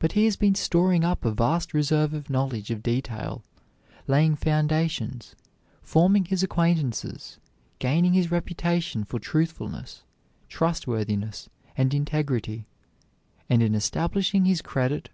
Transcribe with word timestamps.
But 0.00 0.10
he 0.18 0.24
has 0.24 0.34
been 0.34 0.56
storing 0.56 1.04
up 1.04 1.24
a 1.24 1.30
vast 1.30 1.72
reserve 1.72 2.12
of 2.12 2.28
knowledge 2.28 2.72
of 2.72 2.82
detail, 2.82 3.44
laying 4.08 4.34
foundations, 4.34 5.36
forming 5.82 6.24
his 6.24 6.42
acquaintances, 6.42 7.38
gaining 7.78 8.12
his 8.14 8.32
reputation 8.32 9.04
for 9.04 9.20
truthfulness, 9.20 10.02
trustworthiness, 10.48 11.48
and 11.76 11.94
integrity, 11.94 12.66
and 13.48 13.62
in 13.62 13.76
establishing 13.76 14.46
his 14.46 14.62
credit. 14.62 15.10